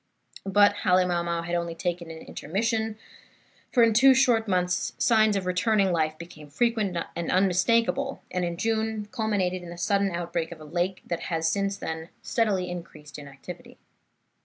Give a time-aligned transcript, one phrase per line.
[0.47, 2.97] But Halemaumau had only taken an intermission,
[3.71, 8.57] for in two short months signs of returning life became frequent and unmistakable, and, in
[8.57, 13.19] June, culminated in the sudden outbreak of a lake that has since then steadily increased
[13.19, 13.77] in activity."